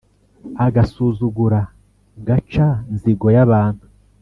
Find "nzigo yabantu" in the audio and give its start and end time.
2.93-3.85